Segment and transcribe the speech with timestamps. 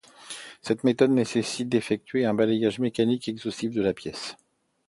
[0.63, 4.35] Cette méthode nécessite d'effectuer un balayage mécanique exhaustif de la pièce.